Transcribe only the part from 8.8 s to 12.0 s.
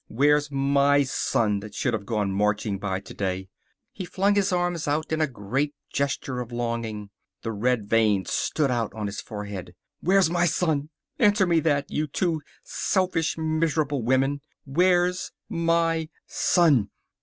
on his forehead. "Where's my son! Answer me that,